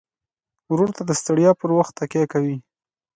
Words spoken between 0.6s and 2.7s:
ورور ته د ستړیا پر وخت تکیه کوي.